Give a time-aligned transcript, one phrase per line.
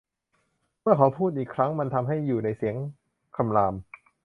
[0.81, 2.75] เมื่อเขาพูดอีกครั้ง มันทำให้อยู่ในเสียง
[3.35, 3.73] คำราม